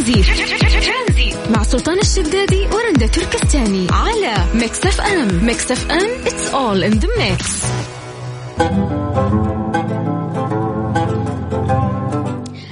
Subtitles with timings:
[0.00, 5.44] ترانزيت مع سلطان الشدادي ورندا تركستاني على Mix FM.
[5.44, 7.64] Mix FM it's all in the mix.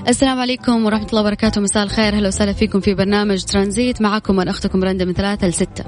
[0.08, 1.60] السلام عليكم ورحمة الله وبركاته.
[1.60, 2.14] مساء الخير.
[2.14, 4.02] هلا وسهلا فيكم في برنامج ترانزيت.
[4.02, 5.84] معكم أنا أختكم رندا من ثلاثة لستة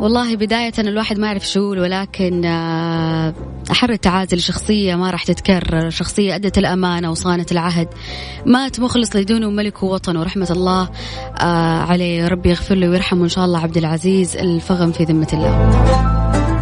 [0.00, 3.34] والله بداية الواحد ما يعرف شو ولكن آه،
[3.70, 7.88] أحر التعازي لشخصية ما راح تتكرر شخصية أدت الأمانة وصانت العهد.
[8.46, 10.88] مات مخلص لدونه ملك ووطن ورحمة الله
[11.40, 12.28] آه، عليه.
[12.28, 16.53] ربي يغفر له ويرحمه إن شاء الله عبد العزيز الفغم في ذمة الله.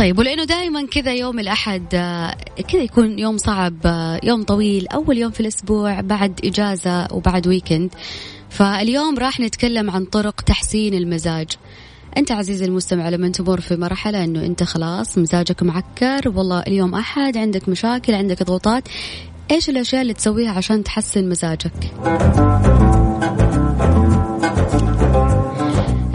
[0.00, 2.36] طيب ولأنه دائما كذا يوم الأحد آه،
[2.68, 7.94] كذا يكون يوم صعب آه، يوم طويل أول يوم في الأسبوع بعد إجازة وبعد ويكند
[8.50, 11.48] فاليوم راح نتكلم عن طرق تحسين المزاج.
[12.16, 17.36] أنت عزيزي المستمع لما تمر في مرحلة إنه أنت خلاص مزاجك معكر والله اليوم أحد
[17.36, 18.88] عندك مشاكل عندك ضغوطات
[19.50, 21.72] إيش الأشياء اللي تسويها عشان تحسن مزاجك؟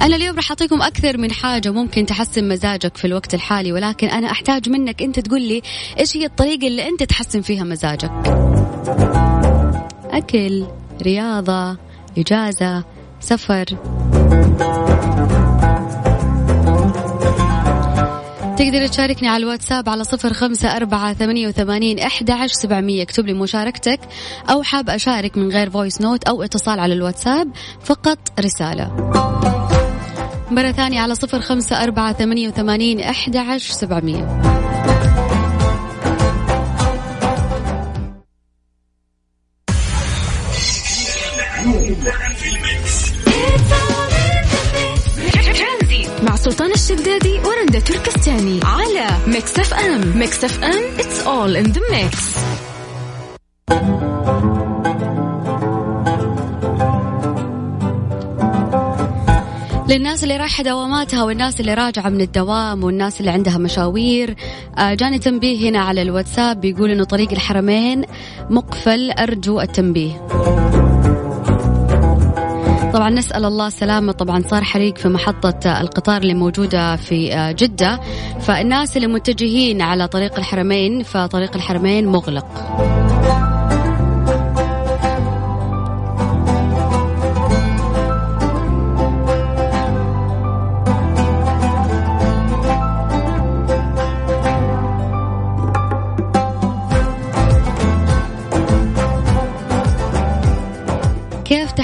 [0.06, 4.32] أنا اليوم راح أعطيكم أكثر من حاجة ممكن تحسن مزاجك في الوقت الحالي ولكن أنا
[4.32, 5.62] أحتاج منك أنت تقول لي
[6.00, 8.12] إيش هي الطريقة اللي أنت تحسن فيها مزاجك؟
[10.12, 10.66] أكل
[11.02, 11.78] رياضة
[12.18, 12.84] إجازة
[13.20, 13.66] سفر.
[18.58, 23.04] تقدر تشاركني على الواتساب على صفر خمسة أربعة ثمانية وثمانين أحد عشر سبعمية.
[23.04, 24.00] اكتب لي مشاركتك.
[24.50, 29.55] أو حاب أشارك من غير voice note أو اتصال على الواتساب فقط رسالة.
[30.52, 34.42] مرة ثانية على صفر خمسة أربعة ثمانية وثمانين أحد عشر سبعمية.
[46.24, 50.18] مع سلطان الشدادي ورندا تركستاني على Mix FM.
[50.18, 52.65] Mix FM it's all in the mix.
[59.90, 64.36] للناس اللي رايحة دواماتها والناس اللي راجعة من الدوام والناس اللي عندها مشاوير.
[64.78, 68.06] آه، جاني تنبيه هنا على الواتساب بيقول إنه طريق الحرمين
[68.50, 70.28] مقفل أرجو التنبيه.
[72.94, 78.00] طبعا نسأل الله السلامة طبعا صار حريق في محطة القطار اللي موجودة في آه، جدة.
[78.40, 82.48] فالناس اللي متجهين على طريق الحرمين فطريق الحرمين مغلق.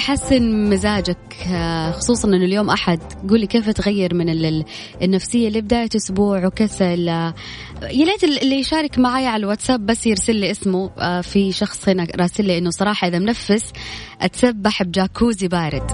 [0.06, 1.18] تحسن مزاجك
[1.54, 3.00] آه، خصوصا إنه اليوم أحد.
[3.30, 4.66] قولي كيف تغير من ال-
[5.02, 7.34] النفسية لبداية أسبوع وكسل؟ آه،
[7.82, 10.92] يا ليت اللي يشارك معي على الواتساب بس يرسل لي اسمه.
[11.00, 13.74] آه، في شخص هنا راسل لي إنه صراحة إذا منفس
[14.22, 15.92] أتسبح بجاكوزي بارد.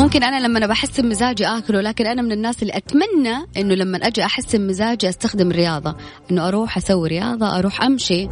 [0.00, 3.98] ممكن أنا لما أنا بحسن مزاجي اكله لكن أنا من الناس اللي أتمنى إنه لما
[3.98, 5.96] أجي احسن مزاجي أستخدم الرياضة.
[6.30, 8.28] إنه أروح أسوي رياضة أروح أمشي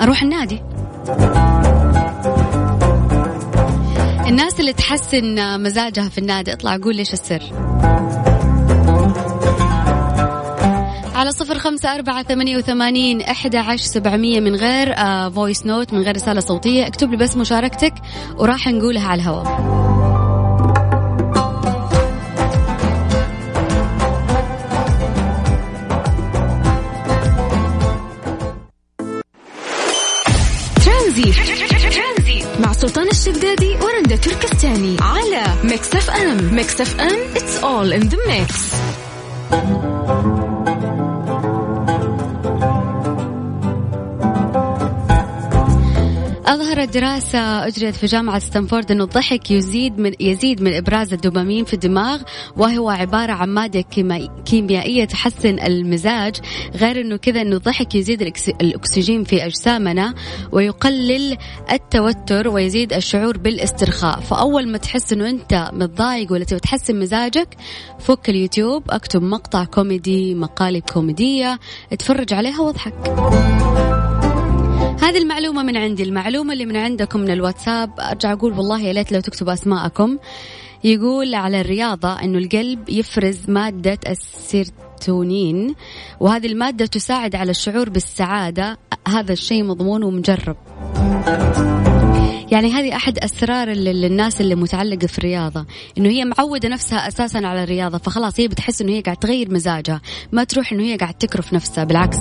[0.00, 0.62] أروح النادي.
[4.26, 7.42] الناس اللي تحسن مزاجها في النادي اطلع قول ليش السر.
[11.14, 16.00] على صفر خمسة أربعة ثمانية وثمانين أحد عشر سبعمية من غير آه voice note من
[16.02, 16.86] غير رسالة صوتية.
[16.86, 17.94] اكتب لي بس مشاركتك
[18.38, 19.89] وراح نقولها على الهواء.
[34.80, 38.74] تركستاني على Mix FM Mix FM it's all in the mix.
[46.50, 51.74] أظهرت دراسة أجريت في جامعة ستانفورد أنه الضحك يزيد من يزيد من إفراز الدوبامين في
[51.74, 52.22] الدماغ
[52.56, 56.36] وهو عبارة عن مادة كيمي- كيميائية تحسن المزاج
[56.76, 60.14] غير أنه كذا أنه الضحك يزيد الأكس- الأكسجين في أجسامنا
[60.52, 61.36] ويقلل
[61.72, 64.20] التوتر ويزيد الشعور بالاسترخاء.
[64.20, 67.48] فأول ما تحس أنه أنت متضايق ولا تبي تحسن مزاجك
[67.98, 71.58] فك اليوتيوب اكتب مقطع كوميدي مقالب كوميدية
[71.92, 72.94] اتفرج عليها واضحك.
[75.02, 76.02] هذه المعلومة من عندي.
[76.02, 80.18] المعلومة اللي من عندكم من الواتساب أرجع أقول والله يا ليت لو تكتبوا أسماءكم.
[80.84, 84.66] يقول على الرياضة أنه القلب يفرز مادة السير
[85.00, 85.74] السيروتونين
[86.20, 88.78] وهذه المادة تساعد على الشعور بالسعادة.
[89.08, 90.56] هذا الشيء مضمون ومجرب.
[92.52, 95.66] يعني هذه أحد أسرار الناس اللي متعلقة في الرياضة
[95.98, 100.00] إنه هي معودة نفسها أساسا على الرياضة فخلاص هي بتحس إنه هي قاعد تغير مزاجها
[100.32, 102.18] ما تروح إنه هي قاعد تكرف نفسها بالعكس.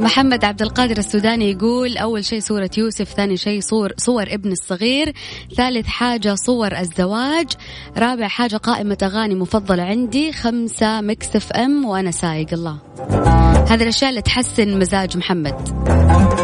[0.00, 5.12] محمد عبد القادر السوداني يقول أول شيء صورة يوسف ثاني شيء صور صور ابن الصغير
[5.56, 7.52] ثالث حاجة صور الزواج
[7.98, 12.46] رابع حاجة قائمة أغاني مفضلة عندي خمسة مكسف أم وأنا سايق.
[12.52, 12.78] الله.
[13.68, 16.43] هذه الأشياء اللي تحسن مزاج محمد.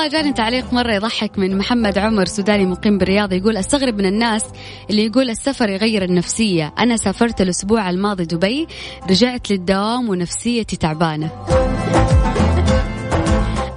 [0.00, 4.44] والله جاني تعليق مرة يضحك من محمد عمر سوداني مقيم بالرياض يقول أستغرب من الناس
[4.90, 6.74] اللي يقول السفر يغير النفسية.
[6.78, 8.66] أنا سافرت الأسبوع الماضي دبي
[9.10, 11.30] رجعت للدوام ونفسيتي تعبانة.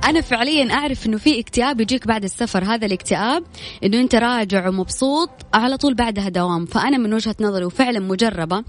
[0.10, 2.64] أنا فعليا أعرف إنه في اكتئاب يجيك بعد السفر.
[2.64, 3.44] هذا الاكتئاب
[3.84, 6.66] إنه أنت راجع ومبسوط على طول بعدها دوام.
[6.66, 8.64] فأنا من وجهة نظري وفعلا مجربة.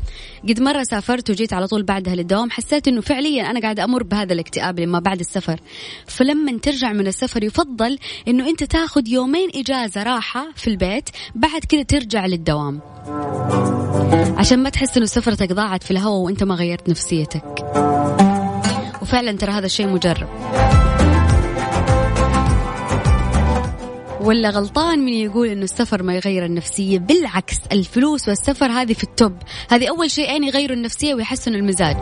[0.48, 2.50] قد مرة سافرت وجيت على طول بعدها للدوام.
[2.50, 5.60] حسيت إنه فعليا أنا قاعدة أمر بهذا الاكتئاب لما بعد السفر.
[6.06, 7.98] فلما ترجع من السفر يفضل
[8.28, 12.80] إنه أنت تاخذ يومين إجازة راحة في البيت بعد كذا ترجع للدوام.
[14.38, 17.44] عشان ما تحس إنه سفرتك ضاعت في الهواء وأنت ما غيرت نفسيتك.
[19.02, 20.28] وفعلا ترى هذا الشيء مجرب.
[24.24, 29.32] ولا غلطان من يقول إنه السفر ما يغير النفسية؟ بالعكس الفلوس والسفر هذه في التوب.
[29.70, 31.96] هذه أول شيئين يغيروا النفسية ويحسنوا المزاج.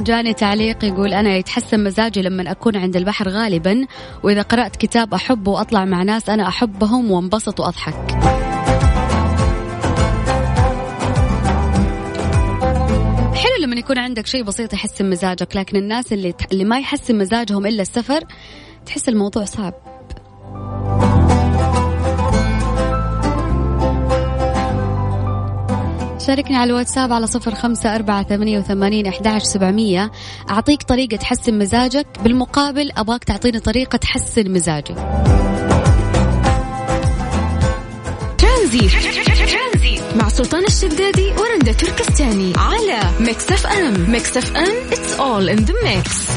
[0.00, 3.86] جاني تعليق يقول أنا يتحسن مزاجي لما أكون عند البحر غالبا
[4.22, 8.18] وإذا قرأت كتاب أحبه وأطلع مع ناس أنا أحبهم وانبسط وأضحك.
[13.34, 17.66] حلو لما يكون عندك شيء بسيط يحسن مزاجك لكن الناس اللي اللي ما يحسن مزاجهم
[17.66, 18.24] إلا السفر
[18.86, 19.74] تحس الموضوع صعب.
[26.26, 30.12] شاركني على الواتساب على صفر خمسة أربعة ثمانية وثمانين أحداش سبعمية.
[30.50, 32.06] أعطيك طريقة تحسن مزاجك.
[32.24, 34.94] بالمقابل أبغاك تعطيني طريقة تحسن مزاجي
[38.38, 42.52] ترانزيت مع سلطان الشدادي ورندا تركستاني.
[42.56, 44.10] على Mix FM.
[44.10, 44.90] Mix FM.
[44.90, 46.32] It's all in the mix.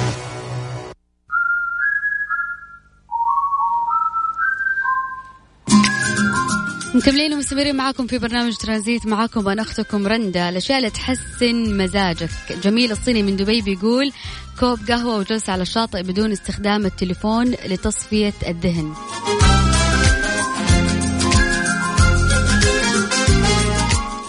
[6.96, 9.06] مكملين ومستمرين معاكم في برنامج ترانزيت.
[9.06, 10.50] معاكم أنا أختكم رندا.
[10.50, 12.30] الأشياء اللي تحسن مزاجك.
[12.64, 14.12] جميل الصيني من دبي بيقول
[14.60, 18.94] كوب قهوة وجلسه على الشاطئ بدون استخدام التليفون لتصفية الذهن.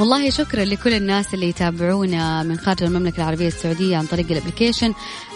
[0.00, 4.94] والله شكرا لكل الناس اللي يتابعونا من خارج المملكة العربية السعودية عن طريق ال application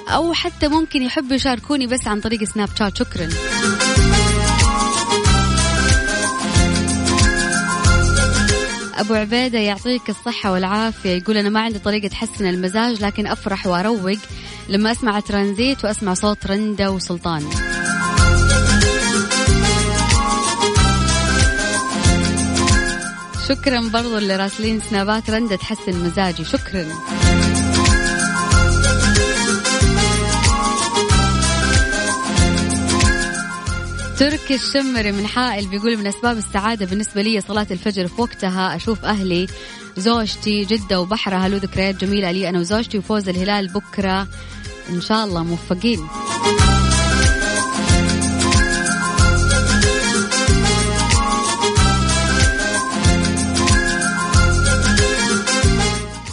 [0.09, 2.97] أو حتى ممكن يحبوا يشاركوني بس عن طريق سناب شات.
[2.97, 3.29] شكرا.
[9.01, 11.11] أبو عبيدة يعطيك الصحة والعافية.
[11.11, 14.19] يقول أنا ما عندي طريقة تحسن المزاج لكن أفرح وأروق
[14.69, 17.51] لما أسمع ترانزيت وأسمع صوت رندا وسلطان.
[23.49, 26.45] شكرا برضو اللي راسلين سنابات رندا تحسن مزاجي.
[26.45, 26.87] شكرا.
[34.21, 39.05] تركي الشمري من حائل بيقول من أسباب السعادة بالنسبة لي صلاة الفجر في وقتها أشوف
[39.05, 39.47] أهلي
[39.97, 44.29] زوجتي جدة وبحرها له ذكريات جميلة لي أنا وزوجتي وفوز الهلال بكرة
[44.91, 46.07] إن شاء الله موفقين.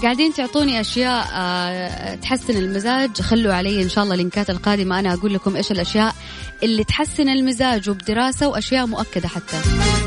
[0.07, 3.21] قاعدين تعطوني أشياء آه، تحسن المزاج.
[3.21, 4.99] خلوا علي إن شاء الله لينكات القادمة.
[4.99, 6.15] أنا أقول لكم إيش الأشياء
[6.63, 9.61] اللي تحسن المزاج وبدراسة وأشياء مؤكدة حتى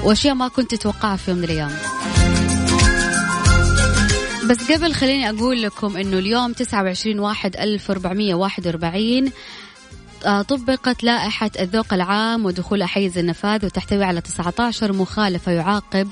[0.05, 1.71] وأشياء ما كنت تتوقعها في يوم من الأيام.
[4.49, 9.31] بس قبل خليني أقول لكم أنه اليوم 29 واحد 1441 آه،
[10.49, 16.09] طبقت لائحة الذوق العام ودخول حيز النفاذ وتحتوي على 19 مخالفة يعاقب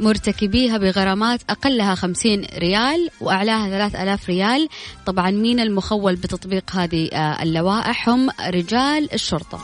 [0.00, 4.68] مرتكبيها بغرامات أقلها 50 ريال وأعلاها 3000 ريال.
[5.06, 9.60] طبعا مين المخول بتطبيق هذه آه، اللوائح؟ هم رجال الشرطة.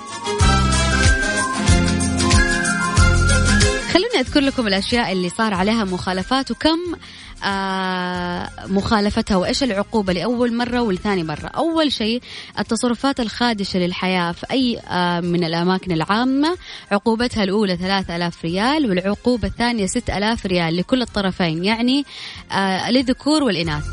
[4.19, 6.79] خلوني أذكر لكم الأشياء اللي صار عليها مخالفات وكم
[7.45, 11.47] آه مخالفتها وإيش العقوبة لأول مرة ولثاني مرة.
[11.47, 12.23] أول شيء
[12.59, 16.57] التصرفات الخادشة للحياة في أي آه من الأماكن العامة
[16.93, 22.05] عقوبتها الأولى 3000 ريال والعقوبة الثانية 6000 ريال لكل الطرفين يعني
[22.53, 23.85] آه للذكور والإناث.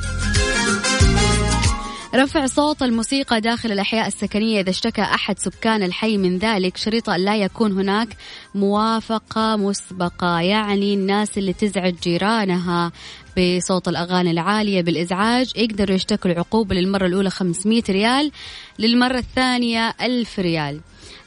[2.16, 6.78] رفع صوت الموسيقى داخل الأحياء السكنية إذا اشتكى أحد سكان الحي من ذلك.
[6.78, 8.08] شريط أن لا يكون هناك
[8.56, 12.92] موافقة مسبقة يعني الناس اللي تزعج جيرانها.
[13.38, 18.32] بصوت الأغاني العالية بالإزعاج يقدروا يشتكوا العقوبة للمرة الأولى 500 ريال
[18.80, 20.82] للمرة الثانية 1000 ريال.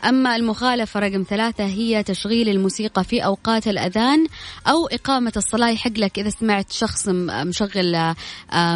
[0.05, 4.27] أما المخالفة رقم ثلاثة هي تشغيل الموسيقى في أوقات الأذان
[4.67, 5.71] أو إقامة الصلاة.
[5.71, 8.15] يحق لك إذا سمعت شخص مشغل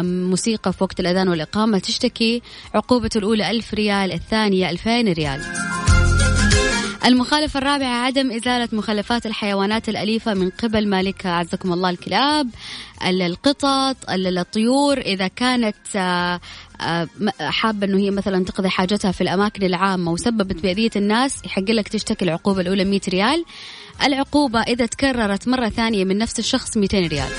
[0.03, 2.41] موسيقى في وقت الأذان والإقامة تشتكي
[2.73, 5.41] عقوبته الأولى ألف ريال الثانية ألفين ريال.
[7.05, 12.49] المخالفة الرابعة عدم إزالة مخلفات الحيوانات الأليفة من قبل مالكها أعزكم الله الكلاب
[13.05, 14.97] القطط الطيور.
[14.97, 16.39] إذا كانت آه،
[16.81, 17.07] آه،
[17.39, 22.25] حابة أنه هي مثلا تقضي حاجتها في الأماكن العامة وسببت بأذية الناس يحق لك تشتكي
[22.25, 23.45] العقوبة الأولى 100 ريال.
[24.03, 27.29] العقوبة إذا تكررت مرة ثانية من نفس الشخص 200 ريال.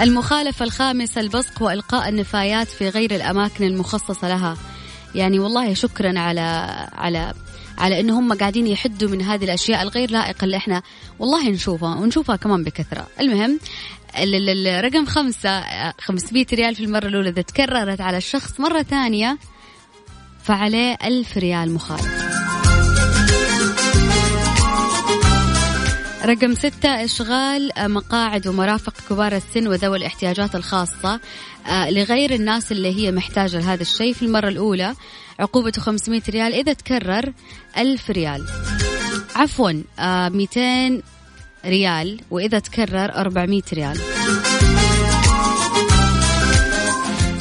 [0.00, 4.56] المخالفة الخامسة البصق وإلقاء النفايات في غير الأماكن المخصصة لها.
[5.14, 6.40] يعني والله شكرا على
[6.92, 7.34] على
[7.78, 10.82] على انه هم قاعدين يحدوا من هذه الأشياء الغير لائقة اللي إحنا
[11.18, 13.06] والله نشوفها ونشوفها كمان بكثرة.
[13.20, 13.60] المهم
[14.16, 15.62] الرقم خمسة
[16.00, 19.38] 500 ريال في المرة الأولى إذا تكررت على الشخص مرة ثانية
[20.42, 22.41] فعليه ألف ريال مخالف
[26.24, 31.20] رقم ستة إشغال مقاعد ومرافق كبار السن وذوي الاحتياجات الخاصة
[31.66, 34.94] آه، لغير الناس اللي هي محتاجة لهذا الشيء في المرة الأولى
[35.40, 37.32] عقوبته 500 ريال إذا تكرر
[37.78, 38.46] 1000 ريال.
[39.34, 39.72] عفوا
[40.28, 41.02] 200 آه،
[41.64, 43.98] ريال وإذا تكرر 400 ريال.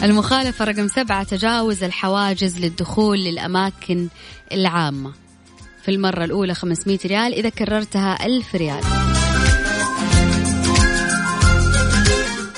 [0.04, 4.08] المخالفة رقم سبعة تجاوز الحواجز للدخول للأماكن
[4.52, 5.12] العامة.
[5.82, 9.11] في المرة الأولى 500 ريال إذا كررتها 1000 ريال.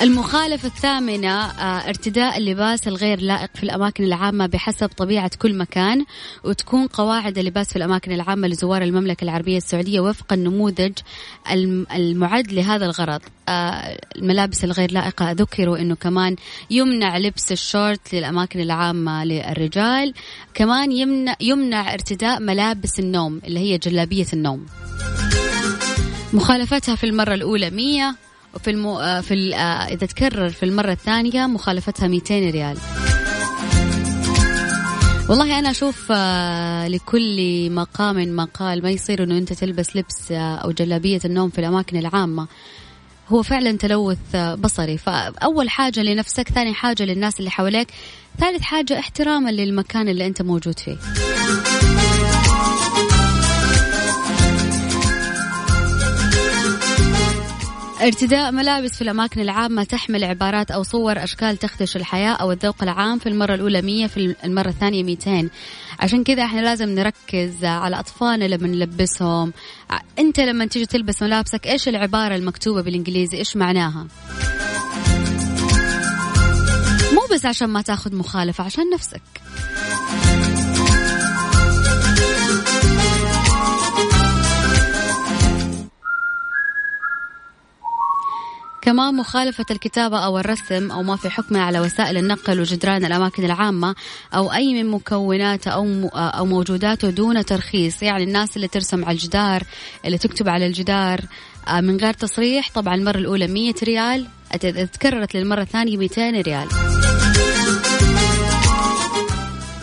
[0.03, 6.05] المخالفة الثامنة آه، ارتداء اللباس الغير لائق في الأماكن العامة بحسب طبيعة كل مكان
[6.43, 10.91] وتكون قواعد اللباس في الأماكن العامة لزوار المملكة العربية السعودية وفق النموذج
[11.95, 13.21] المعد لهذا الغرض.
[13.49, 16.35] آه، الملابس الغير لائقة ذكروا أنه كمان
[16.69, 20.13] يمنع لبس الشورت للأماكن العامة للرجال
[20.53, 24.65] كمان يمنع, يمنع ارتداء ملابس النوم اللي هي جلابية النوم.
[26.33, 28.15] مخالفتها في المرة الأولى 100
[28.55, 28.99] وفي المو...
[28.99, 29.53] آه، في ال...
[29.53, 32.77] آه، إذا تكرر في المرة الثانية مخالفتها 200 ريال.
[35.29, 41.19] والله أنا أشوف آه، لكل مقام مقال ما يصير أنه أنت تلبس لبس أو جلابية
[41.25, 42.47] النوم في الأماكن العامة.
[43.29, 44.97] هو فعلا تلوث بصري.
[44.97, 47.87] فأول حاجة لنفسك ثاني حاجة للناس اللي حواليك
[48.39, 50.97] ثالث حاجة احتراما للمكان اللي أنت موجود فيه.
[58.03, 63.19] ارتداء ملابس في الأماكن العامة تحمل عبارات أو صور أشكال تخدش الحياة أو الذوق العام
[63.19, 65.49] في المرة الأولى 100 في المرة الثانية 200
[65.99, 69.53] عشان كذا إحنا لازم نركز على أطفالنا لما نلبسهم.
[70.19, 74.07] أنت لما تيجي تلبس ملابسك إيش العبارة المكتوبة بالإنجليزي؟ إيش معناها؟
[77.13, 79.21] مو بس عشان ما تاخذ مخالفة عشان نفسك.
[88.83, 93.95] كمان مخالفة الكتابة أو الرسم أو ما في حكمه على وسائل النقل وجدران الأماكن العامة
[94.35, 98.03] أو أي من مكوناته أو أو موجوداته دون ترخيص.
[98.03, 99.63] يعني الناس اللي ترسم على الجدار
[100.05, 101.21] اللي تكتب على الجدار
[101.67, 104.27] آه، من غير تصريح طبعا المرة الأولى 100 ريال
[104.93, 106.67] تكررت للمرة الثانية 200 ريال.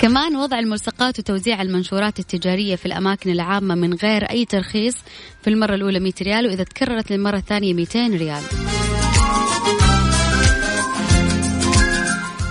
[0.00, 4.94] كمان وضع الملصقات وتوزيع المنشورات التجارية في الأماكن العامة من غير أي ترخيص
[5.42, 8.42] في المرة الأولى 100 ريال وإذا تكررت للمرة الثانية 200 ريال.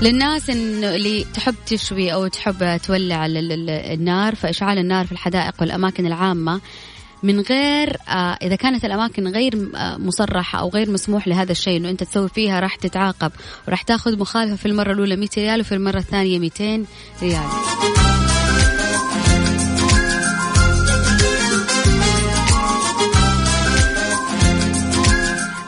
[0.01, 6.61] للناس اللي تحب تشوي أو تحب تولع النار فإشعال النار في الحدائق والأماكن العامة
[7.23, 11.89] من غير آه إذا كانت الأماكن غير آه مصرحة أو غير مسموح لهذا الشيء إنه
[11.89, 13.31] أنت تسوي فيها راح تتعاقب
[13.67, 16.85] وراح تاخذ مخالفة في المرة الأولى 100 ريال وفي المرة الثانية 200
[17.21, 17.43] ريال.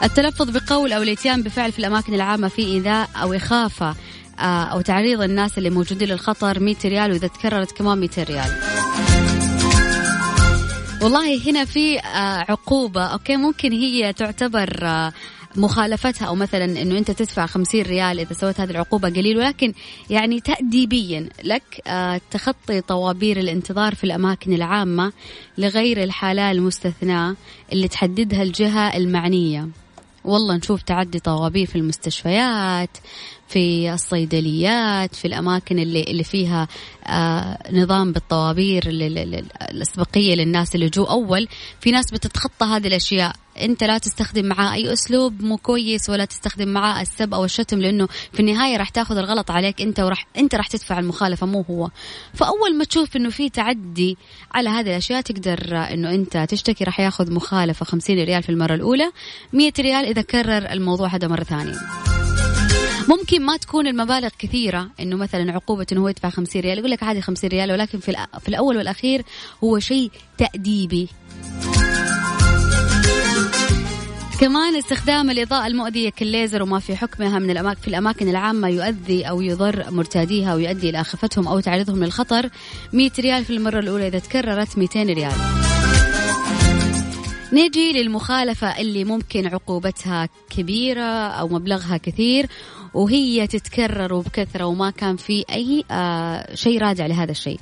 [0.04, 3.94] التلفظ بقول أو الإتيان بفعل في الأماكن العامة في إيذاء أو إخافة.
[4.42, 8.50] آه، أو تعريض الناس اللي موجودين للخطر 100 ريال وإذا تكررت كمان 200 ريال
[11.02, 13.04] والله هنا في آه، عقوبة.
[13.04, 15.12] okay ممكن هي تعتبر آه،
[15.56, 19.72] مخالفتها أو مثلا إنه أنت تدفع 50 ريال إذا سويت هذه العقوبة قليل ولكن
[20.10, 21.82] يعني تاديبيا لك
[22.30, 25.12] تخطي طوابير الانتظار في الأماكن العامة
[25.58, 27.36] لغير الحالات المستثناة
[27.72, 29.68] اللي تحددها الجهة المعنية.
[30.24, 32.90] والله نشوف تعدي طوابير في المستشفيات
[33.52, 36.68] في الصيدليات في الأماكن اللي, اللي فيها
[37.06, 38.82] آه نظام بالطوابير
[39.70, 41.48] الأسبقية للناس اللي جو أول.
[41.80, 43.32] في ناس بتتخطى هذه الأشياء.
[43.60, 48.08] أنت لا تستخدم معاه أي أسلوب مو كويس ولا تستخدم معاه السب أو الشتم لأنه
[48.32, 51.90] في النهاية راح تاخذ الغلط عليك أنت وراح أنت راح تدفع المخالفة مو هو.
[52.34, 54.16] فأول ما تشوف إنه في تعدي
[54.54, 59.10] على هذه الأشياء تقدر إنه أنت تشتكي راح ياخذ مخالفة 50 ريال في المرة الأولى
[59.52, 61.76] 100 ريال إذا كرر الموضوع هذا مرة ثانية.
[63.08, 66.78] ممكن ما تكون المبالغ كثيرة إنه مثلا عقوبة إنه هو يدفع 50 ريال.
[66.78, 69.22] يقول لك عادي 50 ريال ولكن في في الأول والأخير
[69.64, 71.08] هو شيء تأديبي.
[74.40, 79.40] كمان استخدام الإضاءة المؤذية كالليزر وما في حكمها من الأماكن في الأماكن العامة يؤذي أو
[79.40, 82.48] يضر مرتاديها ويؤدي إلى خفتهم أو تعريضهم للخطر.
[82.92, 85.32] 100 ريال في المرة الأولى إذا تكررت 200 ريال.
[87.52, 92.46] نجي للمخالفة اللي ممكن عقوبتها كبيرة أو مبلغها كثير.
[92.94, 97.60] وهي تتكرر وبكثرة وما كان في أي آه شيء راجع لهذا الشيء.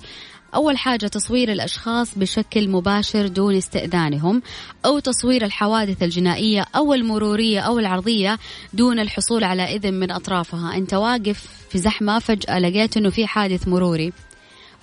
[0.55, 4.43] أول حاجة تصوير الأشخاص بشكل مباشر دون استئذانهم
[4.87, 8.39] أو تصوير الحوادث الجنائية أو المرورية أو العرضية
[8.73, 10.77] دون الحصول على إذن من أطرافها.
[10.77, 14.13] أنت واقف في زحمة فجأة لقيت أنه في حادث مروري.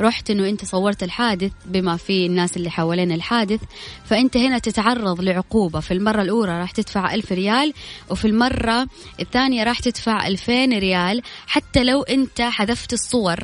[0.02, 3.60] رحت إنه أنت صورت الحادث بما في الناس اللي حوالين الحادث
[4.06, 5.80] فأنت هنا تتعرض لعقوبة.
[5.80, 7.74] في المرة الأولى راح تدفع ألف ريال
[8.10, 8.88] وفي المرة
[9.20, 11.22] الثانية راح تدفع ألفين ريال.
[11.48, 13.40] حتى لو أنت حذفت الصور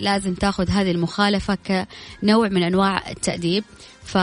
[0.00, 1.58] لازم تاخذ هذه المخالفة
[2.22, 3.64] كنوع من أنواع التأديب.
[4.04, 4.18] ف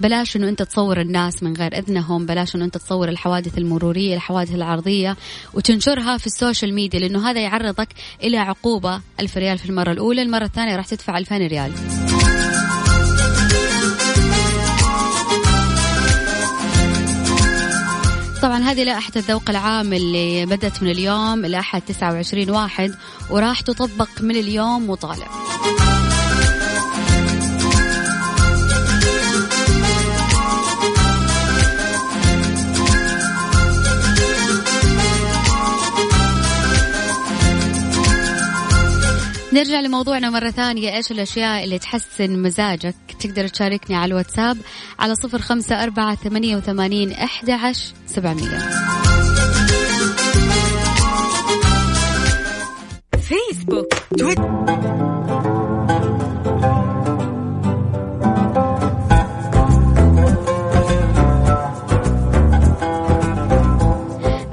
[0.00, 4.54] بلاش إنه أنت تصور الناس من غير إذنهم بلاش إنه أنت تصور الحوادث المرورية الحوادث
[4.54, 5.16] العرضية
[5.54, 7.88] وتنشرها في ال social media لأنه هذا يعرضك
[8.22, 11.72] إلى عقوبة ألف ريال في المرة الأولى المرة الثانية راح تدفع 2000 ريال.
[18.42, 22.94] طبعا هذه لائحة الذوق العام اللي بدأت من اليوم أحد 29 واحد
[23.30, 25.26] وراح تطبق من اليوم وطالع.
[39.56, 40.96] نرجع لموضوعنا مرة ثانية.
[40.96, 44.58] إيش الأشياء اللي تحسن مزاجك؟ تقدر تشاركني على الواتساب
[44.98, 48.58] على صفر خمسة أربعة ثمانية وثمانين أحد عشر سبعمية.
[53.20, 53.94] فيسبوك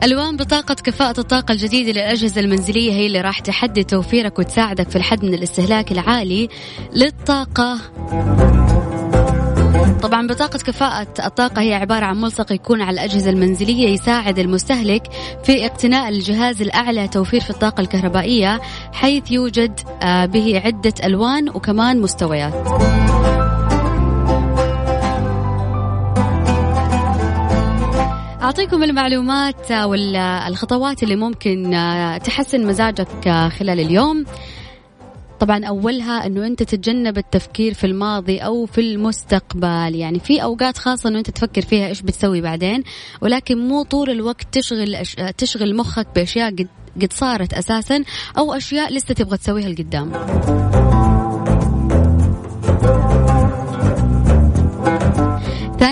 [0.04, 5.26] ألوان بطاقة كفاءة الطاقة الجديدة للأجهزة المنزلية هي اللي راح تحدد توفيرك وتساعدك في الحد
[5.26, 6.50] من الاستهلاك العالي
[6.94, 7.80] للطاقة.
[10.02, 15.04] طبعا بطاقة كفاءة الطاقة هي عبارة عن ملصق يكون على الأجهزة المنزلية يساعد المستهلك
[15.44, 18.62] في اقتناء الجهاز الأعلى توفير في الطاقة الكهربائية
[18.94, 22.54] حيث يوجد آه، به عدة ألوان وكمان مستويات.
[28.44, 34.26] أعطيكم المعلومات والخطوات اللي ممكن آه، تحسن مزاجك آه، خلال اليوم.
[35.40, 39.96] طبعا أولها أنه أنت تتجنب التفكير في الماضي أو في المستقبل.
[39.96, 42.84] يعني في أوقات خاصة أنه أنت تفكر فيها إيش بتسوي بعدين
[43.22, 45.16] ولكن مو طول الوقت تشغل أش...
[45.38, 46.68] تشغل مخك بأشياء قد
[47.02, 48.04] قد صارت أساسا
[48.38, 50.12] أو أشياء لسه تبغى تسويها لقدام.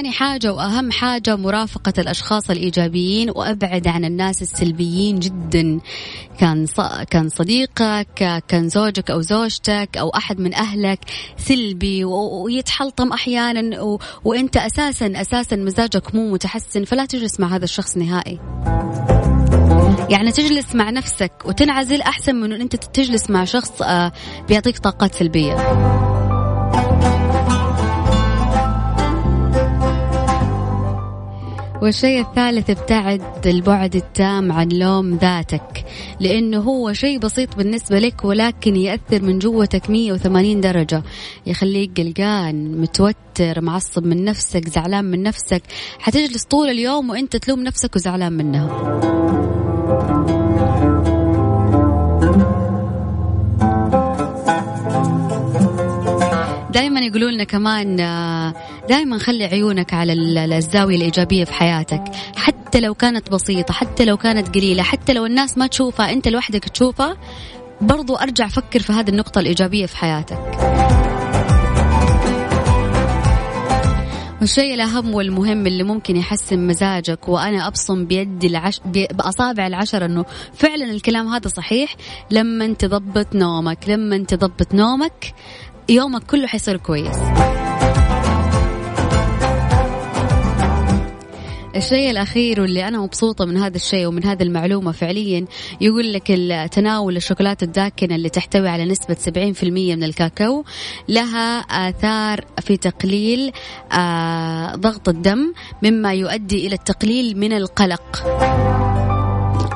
[0.02, 5.80] ثاني حاجة وأهم حاجة مرافقة الأشخاص الإيجابيين وأبعد عن الناس السلبيين جدا
[6.40, 6.68] كان
[7.10, 11.00] كان صديقك كان زوجك أو زوجتك أو أحد من أهلك
[11.38, 13.98] سلبي ويتحلطم أحيانا.
[14.26, 18.40] وأنت أساسا أساسا مزاجك مو متحسن فلا تجلس مع هذا الشخص نهائي
[20.10, 24.12] يعني تجلس مع نفسك وتنعزل أحسن من أن أنت تجلس مع شخص آه،
[24.48, 26.11] بيعطيك طاقات سلبية
[31.82, 35.86] والشيء الثالث ابتعد البعد التام عن لوم ذاتك
[36.20, 41.04] لأنه هو شيء بسيط بالنسبة لك ولكن يأثر من جوتك 180 درجة.
[41.46, 45.64] يخليك قلقان متوتر معصب من نفسك زعلان من نفسك.
[46.00, 48.68] حتجلس طول اليوم وأنت تلوم نفسك وزعلان منها.
[56.74, 58.54] دائما يقولوا لنا كمان آه،
[58.90, 60.14] دائما خلي عيونك على
[60.58, 62.04] الزاوية الإيجابية في حياتك.
[62.36, 66.64] حتى لو كانت بسيطة حتى لو كانت قليلة حتى لو الناس ما تشوفها أنت لوحدك
[66.70, 67.18] تشوفها
[67.82, 70.40] برضو أرجع فكر في هذه النقطة الإيجابية في حياتك.
[74.42, 78.82] والشيء الأهم والمهم اللي ممكن يحسن مزاجك وأنا أبصم بيدي العش...
[78.86, 81.96] بأصابع العشرة أنه فعلا الكلام هذا صحيح.
[82.32, 85.34] لما تضبط نومك لما تضبط نومك
[85.92, 87.18] يومك كله حيصير كويس.
[91.76, 95.46] الشيء الأخير واللي أنا مبسوطة من هذا الشيء ومن هذه المعلومة فعليا
[95.82, 96.28] يقول لك
[96.72, 99.16] تناول الشوكولاتة الداكنة اللي تحتوي على نسبة
[99.60, 100.66] 70% من الكاكاو
[101.10, 103.52] لها آثار في تقليل
[103.92, 108.24] آه ضغط الدم مما يؤدي إلى التقليل من القلق.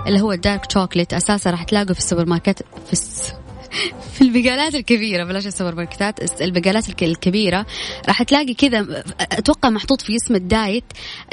[0.07, 3.33] اللي هو ال dark chocolate أساسا راح تلاقوا في السوبر ماركت في الس...
[4.13, 7.65] في البقالات الكبيرة بلاش السوبر ماركتات البقالات الكبيرة
[8.07, 10.83] راح تلاقي كذا أتوقع محطوط في اسم ال diet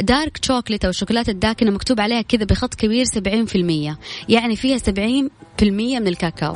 [0.01, 3.97] dark chocolate أو الشوكولاتة الداكنة مكتوب عليها كذا بخط كبير 70%
[4.29, 6.55] يعني فيها 70% من الكاكاو.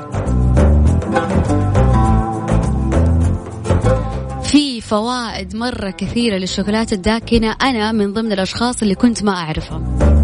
[4.42, 10.15] في فوائد مرة كثيرة للشوكولاتة الداكنة أنا من ضمن الأشخاص اللي كنت ما أعرفها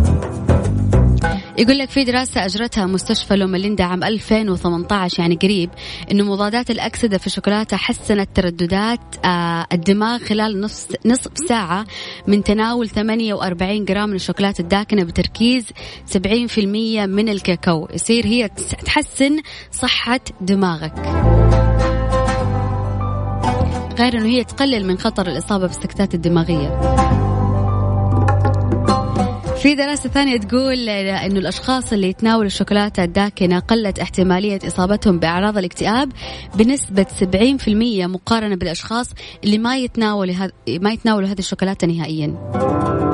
[1.59, 5.71] يقول لك في دراسة أجرتها مستشفى لوماليندا عام 2018 يعني قريب
[6.11, 11.87] إنه مضادات الأكسدة في الشوكولاتة حسنت ترددات آه الدماغ خلال نصف نصف ساعة
[12.27, 15.67] من تناول 48 جرام من الشوكولاتة الداكنة بتركيز
[16.13, 16.19] 70%
[17.07, 17.89] من الكاكاو.
[17.95, 18.49] يصير هي
[18.85, 19.41] تحسن
[19.73, 20.95] صحة دماغك.
[23.99, 27.32] غير إنه هي تقلل من خطر الإصابة بالسكتات الدماغية.
[29.63, 36.13] في دراسة ثانية تقول أنه الأشخاص اللي يتناولوا الشوكولاتة الداكنة قلت احتمالية إصابتهم بأعراض الاكتئاب
[36.55, 37.69] بنسبة 70%
[38.07, 39.11] مقارنة بالأشخاص
[39.45, 40.35] اللي ما يتناولوا
[40.69, 43.12] ما يتناولوا هذه الشوكولاتة نهائيا.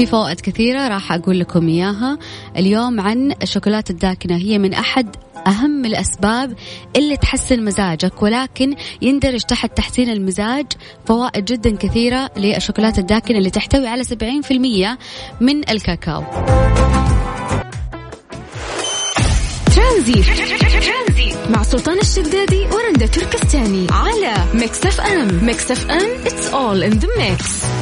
[0.00, 2.18] في فوائد كثيرة راح أقول لكم إياها.
[2.56, 4.36] اليوم عن الشوكولاتة الداكنة.
[4.36, 6.54] هي من أحد أهم الأسباب
[6.96, 10.66] اللي تحسن مزاجك ولكن يندرج تحت تحسين المزاج
[11.06, 14.98] فوائد جدا كثيرة للشوكولاتة الداكنة اللي تحتوي على 70%
[15.40, 16.24] من الكاكاو.
[19.76, 20.22] ترانزيت
[21.50, 25.44] مع سلطان الشدادي ورندا تركستاني على Mix FM.
[25.44, 27.79] Mix FM it's all in the mix.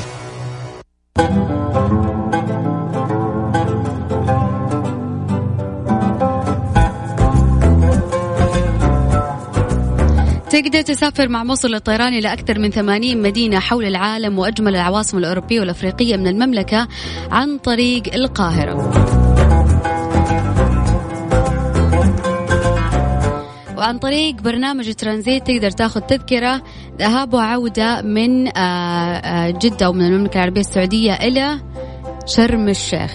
[10.62, 15.61] تقدر تسافر مع مصر للطيران إلى أكثر من 80 مدينة حول العالم وأجمل العواصم الأوروبية
[15.61, 16.88] والأفريقية من المملكة
[17.31, 18.75] عن طريق القاهرة.
[23.77, 26.62] وعن طريق برنامج ترانزيت تقدر تاخذ تذكرة
[26.99, 31.61] ذهاب وعودة من آه، آه، جدة ومن المملكة العربية السعودية إلى
[32.27, 33.12] شرم الشيخ.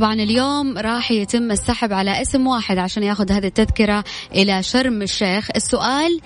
[0.00, 5.48] طبعا اليوم راح يتم السحب على اسم واحد عشان ياخذ هذه التذكرة إلى شرم الشيخ
[5.56, 6.20] السؤال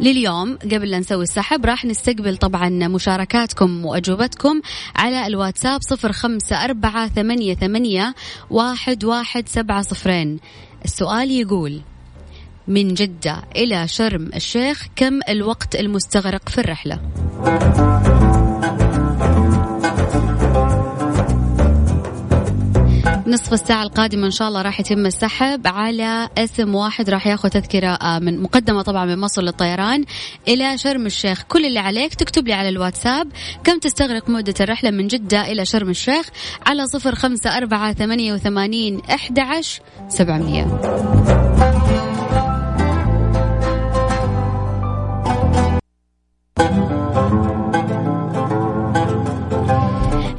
[0.00, 4.60] لليوم قبل لا نسوي السحب راح نستقبل طبعا مشاركاتكم وأجوبتكم
[4.96, 8.14] على الواتساب صفر خمسة أربعة ثمانية, ثمانية
[8.50, 10.40] واحد, واحد سبعة صفرين
[10.84, 11.80] السؤال يقول
[12.68, 17.00] من جدة إلى شرم الشيخ كم الوقت المستغرق في الرحلة؟
[23.30, 27.88] نصف الساعة القادمة إن شاء الله راح يتم السحب على اسم واحد راح ياخذ تذكرة
[27.88, 30.04] آه، من مقدمة طبعا من مصر للطيران
[30.48, 31.42] إلى شرم الشيخ.
[31.42, 33.28] كل اللي عليك تكتب لي على الواتساب
[33.64, 36.28] كم تستغرق مدة الرحلة من جدة إلى شرم الشيخ
[36.66, 41.49] على صفر خمسة أربعة ثمانية وثمانين أحد عشر سبعمية.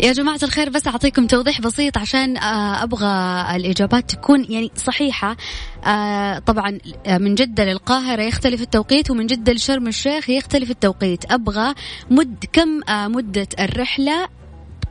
[0.02, 5.38] يا جماعة الخير بس أعطيكم توضيح بسيط عشان آه، أبغى الإجابات تكون يعني صحيحة.
[5.86, 11.32] آه، طبعا آه، من جدة للقاهرة يختلف التوقيت ومن جدة لشرم الشيخ يختلف التوقيت.
[11.32, 11.74] أبغى
[12.12, 14.28] مد كم مدة الرحلة؟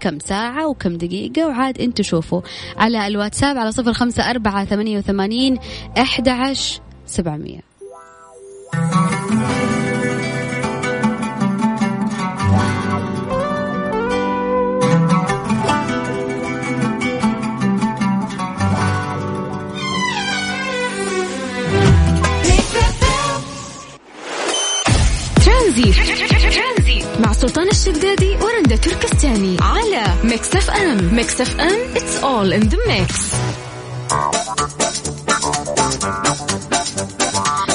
[0.00, 2.40] كم ساعة وكم دقيقة؟ وعاد أنتوا شوفوا.
[2.76, 5.58] على الواتساب على صفر خمسة أربعة ثمانية وثمانين
[5.98, 7.60] أحد عشر سبعمية.
[30.40, 33.34] Mix FM Mix FM it's all in the mix.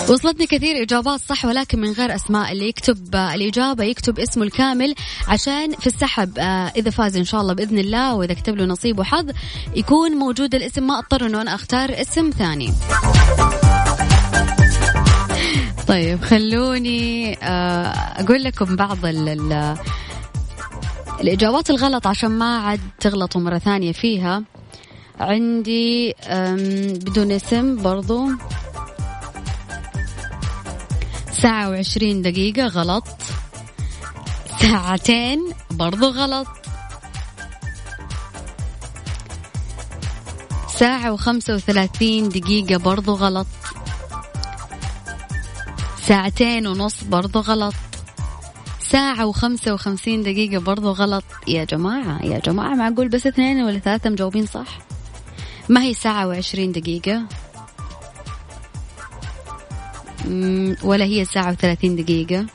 [0.10, 4.96] وصلتني كثير إجابات صح ولكن من غير أسماء اللي يكتب الإجابة يكتب اسمه الكامل
[5.28, 9.00] عشان في السحب آه، إذا فاز إن شاء الله بإذن الله وإذا كتب له نصيب
[9.00, 9.32] وحظ
[9.76, 12.74] يكون موجود الاسم ما أضطر إنه أنا أختار اسم ثاني.
[15.88, 17.88] طيب خلوني آه،
[18.22, 19.76] أقول لكم بعض ال
[21.22, 24.44] الإجابات الغلط عشان ما عاد تغلطوا مرة ثانية فيها.
[25.20, 26.16] عندي
[27.06, 28.28] بدون اسم برضو.
[31.32, 33.04] ساعة وعشرين دقيقة غلط.
[34.62, 36.48] ساعتين برضو غلط.
[40.68, 43.48] ساعة وخمسة وثلاثين دقيقة برضو غلط.
[46.02, 47.74] ساعتين ونص برضو غلط.
[48.92, 51.24] ساعة وخمسة وخمسين دقيقة برضو غلط.
[51.48, 54.80] يا جماعة يا جماعة معقول بس اثنين ولا ثلاثة مجاوبين صح؟
[55.70, 57.24] ما هي ساعة وعشرين دقيقة؟
[60.84, 62.46] ولا هي ساعة وثلاثين دقيقة.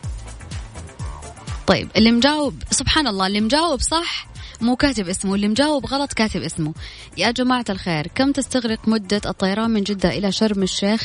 [1.66, 4.26] طيب اللي مجاوب سبحان الله اللي مجاوب صح
[4.60, 6.74] مو كاتب اسمه اللي مجاوب غلط كاتب اسمه.
[7.16, 11.04] يا جماعة الخير كم تستغرق مدة الطيران من جدة إلى شرم الشيخ؟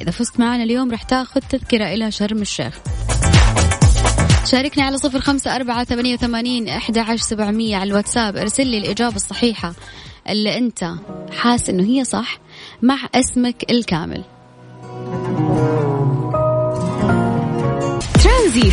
[0.00, 2.78] إذا فزت معنا اليوم رح تاخذ تذكرة إلى شرم الشيخ.
[4.44, 8.36] شاركني على صفر خمسة أربعة ثمانية وثمانين أحد عشر سبعمية على الواتساب.
[8.36, 9.74] ارسل لي الإجابة الصحيحة
[10.28, 10.94] اللي أنت
[11.32, 12.38] حاس إنه هي صح
[12.82, 14.24] مع اسمك الكامل.
[18.24, 18.70] ترانزيت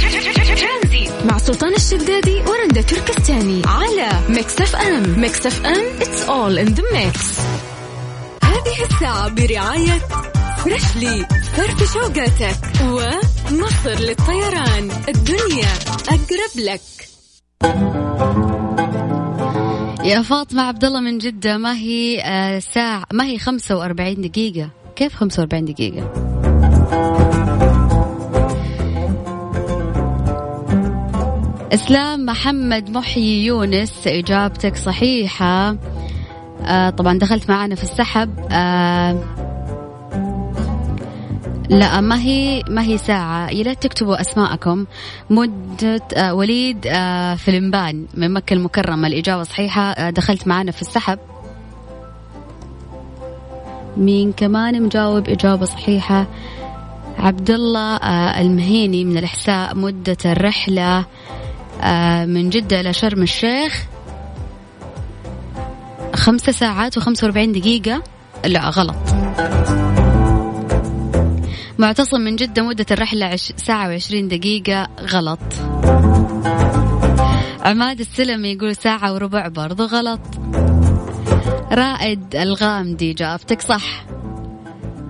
[1.26, 5.20] مع سلطان الشدادي ورندا تركستاني على Mix FM.
[5.20, 7.40] Mix FM it's all in the mix.
[8.44, 10.02] هذه الساعة برعاية
[10.64, 14.92] فريشلي فرف شوقاتك ومصر للطيران.
[15.10, 15.74] الدنيا
[16.10, 16.82] أقرب لك.
[20.06, 25.16] يا فاطمة عبد الله من جدة ما هي آه، ساعة ما هي 45 دقيقة؟ كيف
[25.16, 26.30] 45 دقيقة؟
[31.74, 35.78] إسلام محمد محيي يونس إجابتك صحيحة.
[36.66, 38.40] آه طبعا دخلت معنا في السحب.
[38.52, 39.24] آه
[41.70, 43.50] لا ما هي ما هي ساعة.
[43.50, 44.86] يا ريت تكتبوا أسماءكم.
[45.30, 49.08] مدة آه وليد آه فلمبان من مكة المكرمة.
[49.08, 49.92] الإجابة صحيحة.
[49.92, 51.20] آه دخلت معنا في السحب.
[53.98, 56.28] مين كمان مجاوب؟ إجابة صحيحة.
[57.20, 57.98] عبد الله
[58.42, 59.76] المهيني من الإحساء.
[59.76, 61.06] مدة الرحلة
[62.26, 63.86] من جدة إلى شرم الشيخ.
[66.16, 68.04] خمسة ساعات وخمسة وأربعين دقيقة.
[68.46, 68.96] لا غلط.
[71.80, 73.54] معتصم من جدة مدة الرحلة عش...
[73.58, 75.40] ساعة وعشرين دقيقة غلط.
[77.66, 80.20] عماد السلمي يقول ساعة وربع برضو غلط.
[81.72, 84.06] رائد الغامدي جاوبتك صح.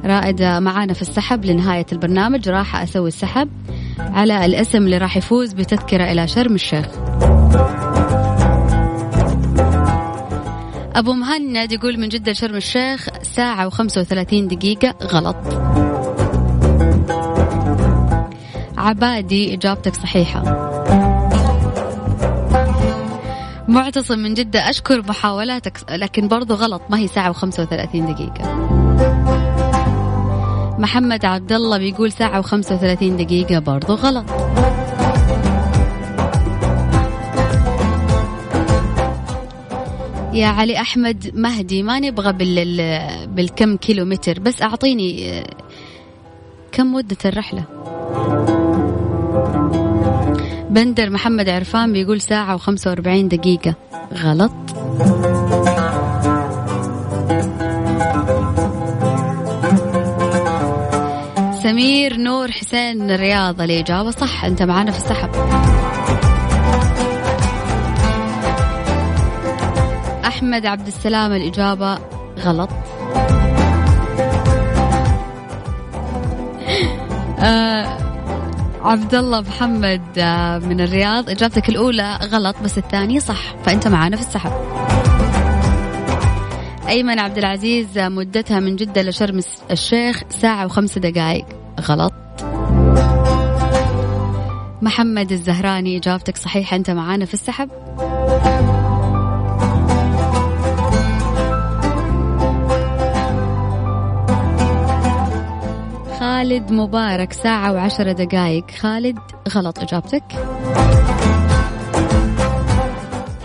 [0.06, 3.50] رائد معانا في السحب لنهاية البرنامج راح أسوي السحب.
[4.00, 6.86] على الاسم اللي راح يفوز بتذكرة إلى شرم الشيخ.
[10.96, 15.38] أبو مهند يقول من جدة لشرم الشيخ ساعة وخمسة وثلاثين دقيقة غلط.
[18.80, 20.44] عبادي إجابتك صحيحة.
[23.68, 28.56] معتصم من جدة أشكر محاولاتك لكن برضو غلط ما هي ساعة وخمسة وثلاثين دقيقة.
[30.80, 34.26] محمد عبد الله بيقول ساعة وخمسة وثلاثين دقيقة برضو غلط.
[40.34, 42.78] يا علي أحمد مهدي ما نبغى بال...
[43.28, 45.44] بالكم كيلومتر بس أعطيني
[46.72, 47.64] كم مدة الرحلة؟
[50.70, 53.74] بندر محمد عرفان بيقول ساعة وخمسة وأربعين دقيقة.
[54.14, 54.52] غلط.
[61.64, 64.46] سمير نور حسين الرياض الإجابة صح.
[64.46, 65.30] أنت معنا في السحب.
[70.26, 71.98] أحمد عبد السلام الإجابة
[72.40, 72.70] غلط.
[77.40, 77.98] آه
[78.82, 81.30] عبد الله محمد آه من الرياض.
[81.30, 84.52] إجابتك الأولى غلط بس الثانية صح فأنت معنا في السحب.
[86.88, 91.46] أيمن عبد العزيز مدتها من جدة لشرم الشيخ ساعة وخمس دقائق.
[91.82, 92.14] غلط.
[94.82, 97.70] محمد الزهراني إجابتك صحيحة أنت معانا في السحب.
[106.40, 110.24] خالد مبارك ساعة وعشرة دقائق خالد غلط إجابتك.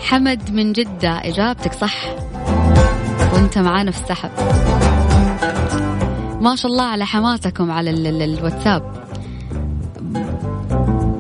[0.01, 1.95] حمد من جدة إجابتك صح.
[3.33, 4.31] وأنت معانا في السحب.
[6.41, 9.07] ما شاء الله على حماسكم على الواتساب.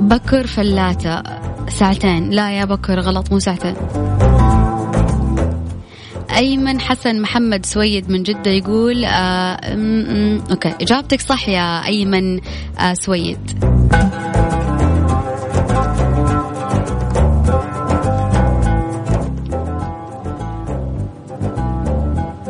[0.00, 1.22] بكر فلاتة
[1.68, 2.30] ساعتين.
[2.30, 3.74] لا يا بكر غلط مو ساعتين.
[6.36, 10.74] أيمن حسن محمد سويد من جدة يقول آه م م okay.
[10.80, 12.40] إجابتك صح يا أيمن
[12.78, 13.38] آه سويد.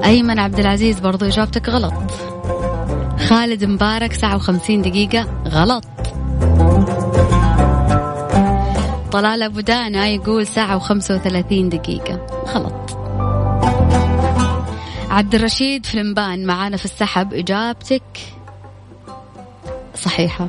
[0.05, 1.94] أيمن عبد العزيز برضو إجابتك غلط.
[3.29, 5.85] خالد مبارك ساعة وخمسين دقيقة غلط.
[9.12, 12.43] طلال أبو دانا يقول ساعة وخمسة وثلاثين دقيقة.
[15.14, 18.03] عبد الرشيد فلمبان معانا في السحب إجابتك
[19.94, 20.48] صحيحة.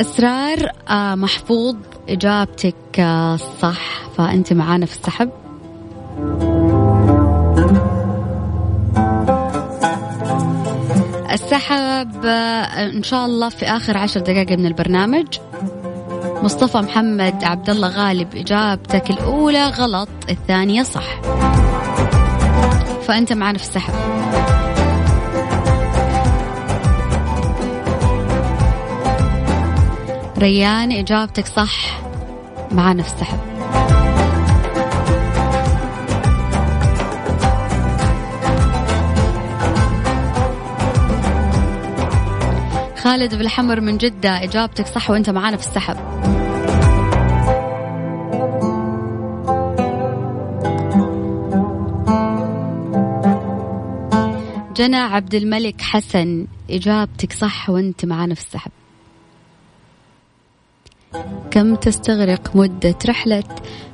[0.00, 1.76] أسرار آه محفوظ
[2.08, 5.30] إجابتك آه صح فأنت معانا في السحب.
[11.52, 15.26] السحب آه إن شاء الله في آخر عشر دقائق من البرنامج.
[16.42, 21.20] مصطفى محمد عبد الله غالب إجابتك الأولى غلط الثانية صح.
[23.06, 23.94] فأنت معنا في السحب.
[30.38, 32.00] ريان إجابتك صح
[32.70, 33.49] معانا في السحب.
[43.20, 45.96] خالد بالحمر من جدة إجابتك صح وأنت معانا في السحب.
[54.76, 58.70] جنى عبد الملك حسن إجابتك صح وأنت معانا في السحب.
[61.50, 63.44] كم تستغرق مدة رحلة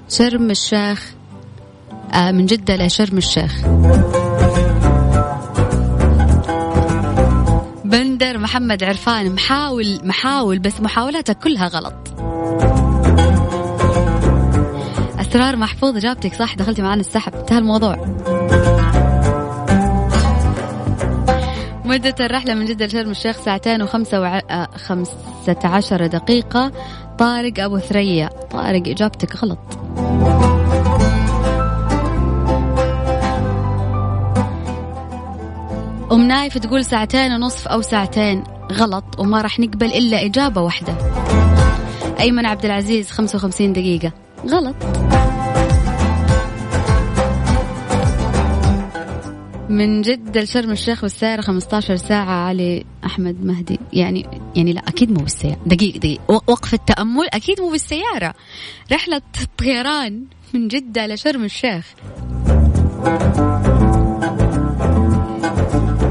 [0.09, 1.15] شرم الشيخ
[2.15, 3.67] آه من جدة لشرم الشيخ؟
[8.47, 11.95] محمد عرفان محاول محاول بس محاولاتك كلها غلط.
[15.21, 17.35] أسرار محفوظ إجابتك صح دخلتي معنا السحب.
[17.35, 17.97] انتهى الموضوع.
[21.85, 24.39] مدة الرحلة من جدة لشرم الشيخ ساعتين وخمسة وع...
[24.51, 26.73] آه، خمسة عشر دقيقة.
[27.19, 28.31] طارق أبو ثريا.
[28.51, 29.59] طارق إجابتك غلط.
[36.13, 38.45] أم نايف تقول ساعتين ونصف أو ساعتين.
[38.73, 40.95] غلط وما راح نقبل إلا إجابة واحدة.
[42.21, 44.13] أيمن عبد العزيز 55 دقيقة.
[44.49, 44.77] غلط.
[49.69, 53.79] من جدة لشرم الشيخ بالسيارة 15 ساعة علي أحمد مهدي.
[53.93, 55.59] يعني يعني لا أكيد مو بالسيارة.
[55.67, 56.23] دقيقة دقيقة.
[56.29, 58.35] وقف التأمل أكيد مو بالسيارة.
[58.93, 59.23] رحلة
[59.59, 61.95] طيران من جدة لشرم الشيخ.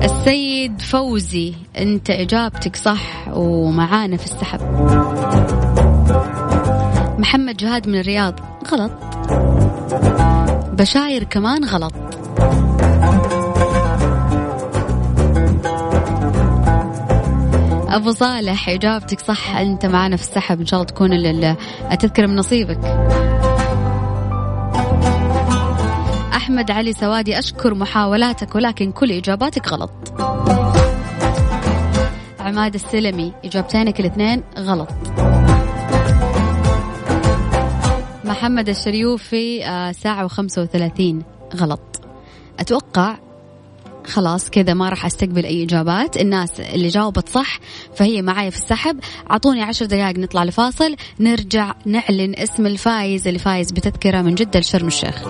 [0.05, 4.59] السيد فوزي أنت إجابتك صح ومعانا في السحب.
[7.19, 8.39] محمد جهاد من الرياض
[8.71, 8.91] غلط.
[10.73, 11.93] بشاير كمان غلط.
[17.89, 20.59] أبو صالح إجابتك صح أنت معنا في السحب.
[20.59, 21.13] إن شاء الله تكون
[21.91, 22.79] التذكره من نصيبك.
[26.45, 29.91] أحمد علي سوادي أشكر محاولاتك ولكن كل إجاباتك غلط.
[32.39, 34.89] عماد السلمي إجابتينك الاثنين غلط.
[38.25, 41.23] محمد الشريوفي آه، ساعة وخمسة وثلاثين
[41.55, 42.01] غلط.
[42.59, 43.17] أتوقع
[44.05, 46.17] خلاص كذا ما راح أستقبل أي إجابات.
[46.17, 47.59] الناس اللي جاوبت صح
[47.95, 48.99] فهي معي في السحب.
[49.31, 50.95] أعطوني عشر دقائق نطلع لفاصل.
[51.19, 55.23] نرجع نعلن اسم الفايز اللي فايز بتذكرة من جدة لشرم الشيخ.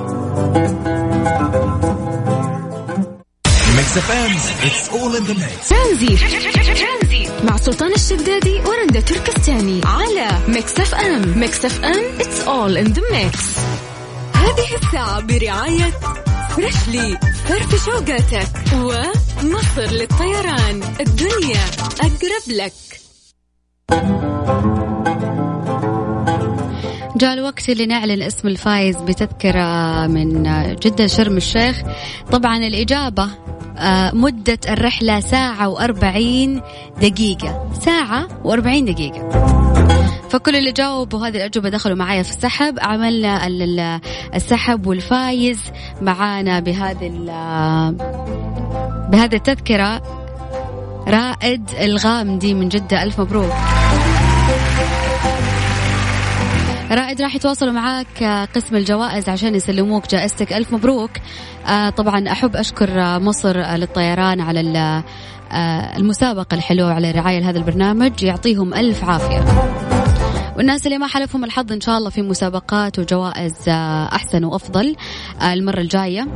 [3.96, 4.52] ترانزيت
[7.44, 13.40] مع سلطان الشدادي ورندا تركستاني على Mix FM Mix FM it's all in the mix
[14.34, 15.92] هذه الساعة برعاية
[16.56, 20.84] فريشلي فرف شوقاتك ومصر للطيران.
[21.00, 21.66] الدنيا
[22.00, 22.74] أقرب لك.
[27.18, 30.44] جاء الوقت اللي نعلن اسم الفايز بتذكرة من
[30.76, 31.82] جدة شرم الشيخ.
[32.32, 33.30] طبعا الإجابة
[34.14, 36.62] مدة الرحلة ساعة وأربعين
[37.02, 37.70] دقيقة.
[37.80, 39.30] ساعة وأربعين دقيقة.
[40.30, 42.80] فكل اللي جاوبوا هذه الأجوبة دخلوا معايا في السحب.
[42.80, 43.48] عملنا
[44.36, 45.60] السحب والفايز
[46.02, 47.08] معانا بهذه
[49.10, 50.02] بهذه التذكرة.
[51.08, 53.04] رائد الغامدي من جدة.
[53.04, 53.54] ألف مبروك.
[56.92, 58.24] رائد راح يتواصلوا معاك
[58.56, 60.54] قسم الجوائز عشان يسلموك جائزتك.
[60.54, 61.12] ألف مبروك.
[61.68, 65.04] آه، طبعا أحب أشكر مصر للطيران على
[65.52, 68.24] آه، المسابقة الحلوة على الرعاية لهذا البرنامج.
[68.24, 69.46] يعطيهم ألف عافية.
[70.58, 74.96] والناس اللي ما حلفهم الحظ إن شاء الله في مسابقات وجوائز آه، أحسن وأفضل
[75.42, 76.28] المرة الجاية.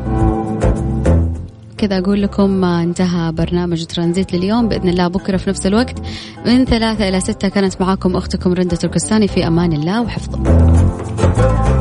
[1.79, 4.67] كذا أقول لكم انتهى برنامج ترانزيت لليوم.
[4.67, 5.99] بإذن الله بكرة في نفس الوقت.
[6.45, 11.78] من ثلاثة إلى ستة كانت معاكم أختكم رندة تركستاني في أمان الله وحفظه.